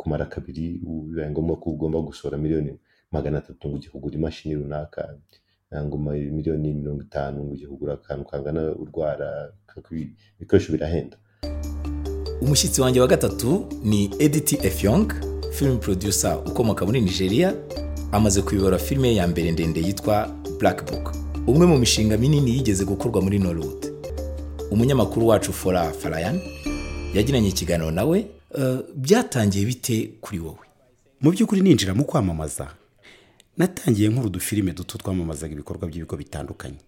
kumara 0.00 0.26
kabiri 0.34 0.64
bibaye 0.82 1.30
ngombwa 1.30 1.54
ko 1.62 1.66
ugomba 1.74 1.98
gusohora 2.08 2.38
miliyoni 2.44 2.72
magana 3.14 3.38
atatu 3.38 3.62
ngo 3.68 3.76
ujye 3.78 3.90
kugura 3.94 4.14
imashini 4.18 4.54
runaka 4.60 5.00
ma- 5.98 6.12
miliyoni 6.12 6.72
mirongo 6.74 7.02
itanu 7.02 7.44
ngo 7.44 7.52
ujye 7.52 7.66
kugura 7.66 7.94
akantu 7.94 8.24
kangana 8.24 8.62
urwara 8.72 9.52
ibikoresho 10.38 10.72
birahenda. 10.72 11.16
Umushyitsi 12.42 12.80
wanjye 12.80 13.00
wa 13.00 13.06
gatatu 13.06 13.66
ni 13.84 14.10
editi 14.18 14.56
efyong 14.62 15.12
film 15.52 15.78
producer 15.78 16.38
ukomoka 16.46 16.86
muri 16.86 17.00
nigeria 17.00 17.54
amaze 18.12 18.42
kuyobora 18.42 18.78
filime 18.78 19.14
ya 19.14 19.26
mbere 19.28 19.52
ndende 19.52 19.80
yitwa 19.80 20.28
black 20.58 20.90
book 20.90 21.14
umwe 21.46 21.66
mu 21.66 21.78
mishinga 21.78 22.16
minini 22.18 22.50
yigeze 22.50 22.84
gukorwa 22.84 23.22
muri 23.22 23.38
norwood 23.38 23.92
umunyamakuru 24.70 25.26
wacu 25.26 25.52
fora 25.52 25.90
farayan 25.92 26.40
yagiranye 27.14 27.48
ikiganiro 27.48 27.90
nawe 27.90 28.26
eh, 28.58 28.78
byatangiye 28.96 29.66
bite 29.66 30.10
kuri 30.20 30.38
wowe? 30.38 30.58
Mu 31.20 31.30
by'ukuri 31.30 31.60
ninjira 31.60 31.94
mu 31.94 32.04
kwamamaza. 32.04 32.66
Natangiye 33.58 34.08
nk'uru 34.08 34.26
udufilime 34.26 34.72
duto 34.72 34.98
twamamazaga 34.98 35.52
ibikorwa 35.54 35.88
by'ibigo 35.88 36.16
bitandukanye. 36.16 36.78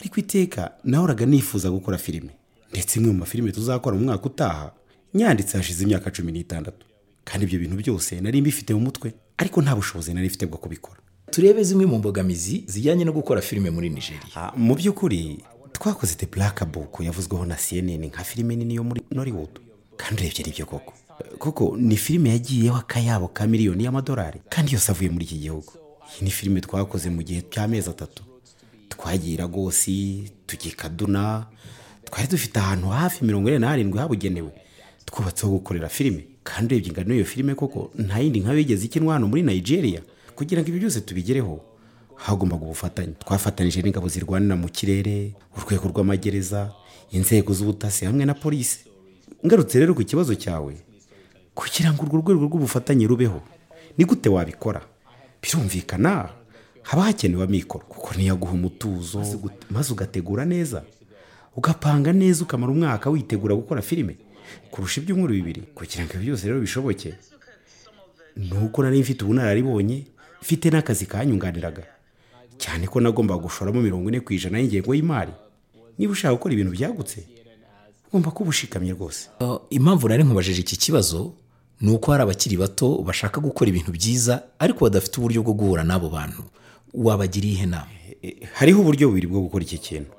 Ariko 0.00 0.20
iteka 0.20 0.72
nahoraga 0.84 1.26
nifuza 1.26 1.70
gukora 1.70 1.98
filime. 1.98 2.30
Ndetse 2.72 2.98
imwe 3.00 3.12
mu 3.12 3.18
mafilime 3.18 3.52
tuzakora 3.52 3.96
mu 3.96 4.04
mwaka 4.04 4.26
utaha 4.26 4.72
nyanditse 5.14 5.56
hashize 5.56 5.84
imyaka 5.84 6.10
cumi 6.10 6.32
n'itandatu. 6.32 6.86
Kandi 7.24 7.46
ibyo 7.46 7.58
bintu 7.58 7.76
byose 7.76 8.20
nari 8.20 8.40
mbifite 8.40 8.74
mu 8.74 8.80
mutwe 8.80 9.14
ariko 9.38 9.62
nta 9.62 9.76
bushobozi 9.76 10.14
nari 10.14 10.26
mfite 10.26 10.46
bwo 10.46 10.58
kubikora. 10.58 10.98
Turebe 11.30 11.62
zimwe 11.64 11.86
mu 11.86 11.98
mbogamizi 11.98 12.64
zijyanye 12.66 13.04
no 13.04 13.12
gukora 13.12 13.40
filime 13.40 13.70
muri 13.70 13.90
nigeria. 13.90 14.22
Ah, 14.36 14.52
mu 14.56 14.74
by'ukuri 14.74 15.42
twakoze 15.72 16.14
the 16.14 16.26
black 16.26 16.64
book 16.66 17.00
yavuzweho 17.00 17.46
na 17.46 17.54
cnn 17.56 18.04
nka 18.06 18.24
filime 18.24 18.56
nini 18.56 18.74
yo 18.74 18.84
muri 18.84 19.02
nollywood. 19.10 19.58
Kandi 19.96 20.22
urebye 20.22 20.44
ni 20.46 20.52
byo 20.52 20.66
koko. 20.66 20.92
Koko 21.38 21.76
ni 21.78 21.96
filime 21.96 22.30
yagiyeho 22.30 22.76
akayabo 22.76 23.28
ka 23.28 23.46
miliyoni 23.46 23.84
y'amadolari. 23.84 24.40
Kandi 24.48 24.74
yose 24.74 24.90
avuye 24.92 25.10
muri 25.10 25.24
iki 25.24 25.38
gihugu. 25.38 25.72
Iyi 26.12 26.24
ni 26.24 26.30
filime 26.30 26.60
twakoze 26.60 27.10
mu 27.10 27.22
gihe 27.22 27.42
cy'amezi 27.50 27.90
atatu. 27.90 28.22
Twagiye 28.88 29.34
i 29.34 29.36
Lagos 29.38 29.84
tujya 30.46 30.70
i 30.72 31.44
twari 32.04 32.28
dufite 32.30 32.56
ahantu 32.58 32.88
hafi 32.88 33.24
mirongo 33.24 33.48
ine 33.48 33.58
n'arindwi 33.58 33.98
habugenewe. 33.98 34.50
Twubatseho 35.06 35.52
gukorera 35.52 35.88
filime. 35.88 36.24
Kandi 36.44 36.74
urebye 36.74 36.88
ingano 36.90 37.14
y'iyo 37.14 37.24
filime 37.26 37.54
koko 37.54 37.90
nta 37.98 38.18
yindi 38.20 38.40
nkayo 38.40 38.58
yigeze 38.58 38.84
ikinwa 38.86 39.14
hano 39.14 39.26
muri 39.28 39.42
nigeria. 39.42 40.02
Kugira 40.36 40.60
ngo 40.62 40.68
ibyo 40.68 40.80
byose 40.80 41.00
tubigereho 41.00 41.60
hagombaga 42.14 42.64
ubufatanye. 42.64 43.12
Twafatanije 43.18 43.82
n'ingabo 43.82 44.08
zirwanira 44.08 44.56
mu 44.56 44.68
kirere 44.68 45.32
urwego 45.56 45.88
rw'amagereza 45.88 46.70
inzego 47.10 47.52
z'ubutasi 47.54 48.04
hamwe 48.04 48.24
na 48.24 48.34
polisi. 48.34 48.78
Ngarutse 49.46 49.78
rero 49.78 49.94
ku 49.94 50.04
kibazo 50.04 50.34
cyawe. 50.34 50.74
Kugira 51.54 51.92
ngo 51.92 52.02
urwo 52.06 52.20
rwego 52.20 52.44
rw'ubufatanye 52.46 53.06
rubeho 53.06 53.42
ni 53.98 54.04
gute 54.04 54.28
wabikora? 54.28 54.82
Birumvikana 55.44 56.28
haba 56.82 57.02
hakenewe 57.02 57.44
amikoro. 57.44 57.84
Kuko 57.84 58.14
niyaguha 58.14 58.52
umutuzo. 58.52 59.22
Maze 59.70 59.92
ugategura 59.92 60.44
neza. 60.44 60.82
Ugapanga 61.56 62.12
neza 62.12 62.42
ukamara 62.44 62.72
umwaka 62.72 63.10
witegura 63.10 63.54
gukora 63.54 63.82
filime. 63.82 64.16
Kurusha 64.70 65.00
ibyumweru 65.00 65.34
bibiri. 65.34 65.60
Kugira 65.74 66.04
ngo 66.04 66.12
ibi 66.14 66.24
byose 66.24 66.46
rero 66.46 66.60
bishoboke. 66.60 67.14
Ni 68.36 68.52
uko 68.58 68.82
nari 68.82 69.00
mfite 69.00 69.24
ubunararibonye 69.24 70.06
mfite 70.42 70.70
n'akazi 70.70 71.06
kanyunganiraga. 71.06 71.82
Cyane 72.58 72.86
ko 72.86 73.00
nagombaga 73.00 73.42
gushoramo 73.42 73.80
mirongo 73.82 74.08
ine 74.08 74.20
ku 74.20 74.32
ijana 74.32 74.58
y'ingengo 74.58 74.94
y'imari. 74.94 75.32
Niba 75.98 76.12
ushaka 76.12 76.34
gukora 76.34 76.54
ibintu 76.54 76.72
byagutse 76.72 77.26
ugomba 78.08 78.30
kuba 78.30 78.50
ushikamye 78.50 78.92
rwose. 78.92 79.28
Impamvu 79.70 80.08
nari 80.08 80.24
nkubajije 80.24 80.60
iki 80.60 80.76
kibazo 80.76 81.32
ni 81.84 81.90
uko 81.92 82.12
hari 82.12 82.22
abakiri 82.24 82.56
bato 82.56 83.02
bashaka 83.04 83.40
gukora 83.40 83.68
ibintu 83.68 83.92
byiza 83.92 84.42
ariko 84.58 84.84
badafite 84.88 85.14
uburyo 85.20 85.42
bwo 85.44 85.52
guhura 85.52 85.82
n'abo 85.84 86.08
bantu. 86.08 86.42
Wabagiriye 86.94 87.54
ihe 87.54 87.66
nama 87.66 87.86
hariho 88.56 88.80
uburyo 88.80 89.08
bubiri 89.12 89.26
bwo 89.28 89.40
gukora 89.44 89.64
iki 89.68 89.78
kintu. 89.78 90.10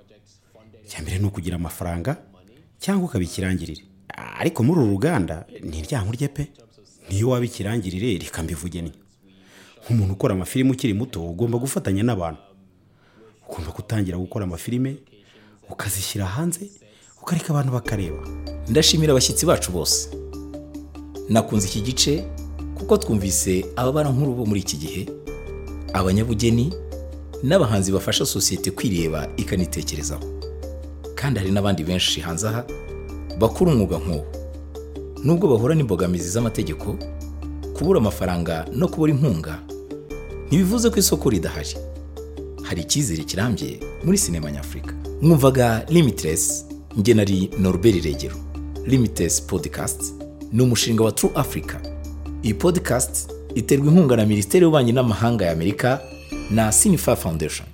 Icya 0.86 1.02
mbere 1.02 1.18
ni 1.20 1.26
ukugira 1.26 1.56
amafaranga 1.58 2.18
cyangwa 2.80 3.06
ukaba 3.10 3.24
ikirangirire 3.26 3.82
ariko 4.40 4.62
muri 4.64 4.80
uru 4.82 4.92
ruganda 4.94 5.46
ni 5.64 5.80
iryankurye 5.82 6.28
pe. 6.30 6.44
Niyo 7.10 7.30
waba 7.30 7.46
ikirangirire 7.46 8.18
reka 8.22 8.44
mbivuge 8.44 8.82
ni 8.82 8.92
nk'umuntu 9.86 10.14
ukora 10.14 10.34
amafilime 10.38 10.72
ukiri 10.72 10.94
muto 10.94 11.22
ugomba 11.26 11.58
gufatanya 11.58 12.04
n'abantu. 12.04 12.42
Ugomba 13.50 13.72
gutangira 13.72 14.18
gukora 14.18 14.46
amafilime 14.46 14.98
ukazishyira 15.70 16.26
hanze 16.26 16.70
ukareka 17.22 17.50
abantu 17.50 17.72
bakareba. 17.74 18.22
Ndashimira 18.70 19.12
abashyitsi 19.14 19.46
bacu 19.46 19.72
bose. 19.72 20.10
Nakunze 21.30 21.68
iki 21.68 21.82
gice 21.82 22.24
kuko 22.78 22.98
twumvise 22.98 23.66
ababara 23.76 24.10
nkuru 24.10 24.34
bo 24.34 24.46
muri 24.46 24.60
iki 24.60 24.78
gihe 24.78 25.02
abanyabugeni 25.94 26.74
n'abahanzi 27.44 27.92
bafasha 27.92 28.26
sosiyete 28.26 28.72
kwireba 28.72 29.28
ikanitekerezaho. 29.38 30.24
Kandi 31.16 31.40
hari 31.40 31.52
n'abandi 31.52 31.84
benshi 31.84 32.22
hanze 32.22 32.48
aha 32.48 32.66
bakora 33.40 33.72
umwuga 33.72 33.98
nk'uwo. 33.98 34.26
Nubwo 35.24 35.48
bahura 35.48 35.76
n'imbogamizi 35.76 36.30
z'amategeko 36.30 36.98
kubura 37.74 38.00
amafaranga 38.00 38.66
no 38.76 38.88
kubura 38.88 39.14
inkunga 39.14 39.60
ntibivuze 40.48 40.90
ko 40.90 41.00
isoko 41.00 41.30
ridahari. 41.30 41.76
Hari 42.64 42.82
icyizere 42.82 43.24
kirambye 43.24 43.80
muri 44.04 44.18
sinema 44.18 44.52
nyafurika. 44.52 44.94
Mwumvaga 45.22 45.86
limitless. 45.90 46.66
Njye 46.98 47.14
nari 47.14 47.50
regero 48.04 48.36
limitless 48.86 49.42
podcast 49.42 50.15
ni 50.52 50.62
umushinga 50.64 51.04
wa 51.04 51.12
true 51.12 51.32
africa. 51.36 51.76
Iyi 52.44 52.54
podcast 52.54 53.32
iterwa 53.56 53.88
inkunga 53.88 54.16
na 54.16 54.26
minisiteri 54.26 54.64
y'ububanyi 54.64 54.92
n'amahanga 54.92 55.46
ya 55.46 55.52
amerika 55.52 56.00
na 56.52 56.72
sinifa 56.72 57.16
foundation. 57.16 57.68